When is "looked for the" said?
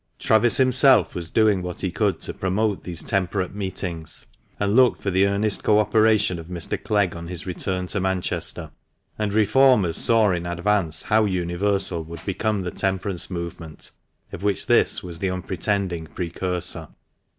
4.75-5.27